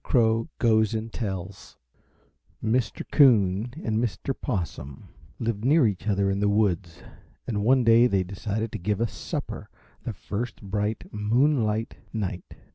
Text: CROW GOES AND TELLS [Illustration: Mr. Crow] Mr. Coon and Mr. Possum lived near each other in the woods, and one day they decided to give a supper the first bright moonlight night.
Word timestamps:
CROW 0.03 0.49
GOES 0.57 0.95
AND 0.95 1.13
TELLS 1.13 1.77
[Illustration: 2.63 3.05
Mr. 3.05 3.05
Crow] 3.05 3.05
Mr. 3.05 3.11
Coon 3.11 3.73
and 3.83 3.97
Mr. 4.03 4.33
Possum 4.41 5.09
lived 5.37 5.63
near 5.63 5.85
each 5.85 6.07
other 6.07 6.31
in 6.31 6.39
the 6.39 6.49
woods, 6.49 7.03
and 7.45 7.63
one 7.63 7.83
day 7.83 8.07
they 8.07 8.23
decided 8.23 8.71
to 8.71 8.79
give 8.79 8.99
a 8.99 9.07
supper 9.07 9.69
the 10.01 10.13
first 10.13 10.59
bright 10.63 11.03
moonlight 11.13 11.97
night. 12.11 12.55